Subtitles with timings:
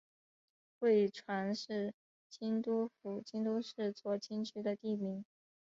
[0.79, 1.93] 贵船是
[2.27, 5.23] 京都府京都市左京区的地名。